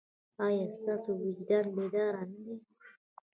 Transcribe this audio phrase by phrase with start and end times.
[0.45, 2.53] ایا ستاسو وجدان بیدار نه دی؟